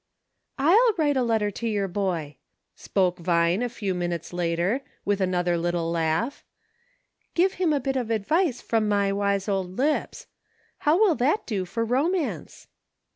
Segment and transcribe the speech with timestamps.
[0.59, 2.35] "/'//write a letter to your boy,"
[2.75, 6.43] spoke Vine, a few minutes later, with another little laugh,
[7.35, 10.25] "give him a bit of advice from my wise old lips.
[10.79, 12.65] How will that do for romance